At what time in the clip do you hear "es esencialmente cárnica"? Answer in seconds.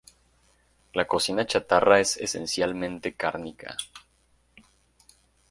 1.99-3.77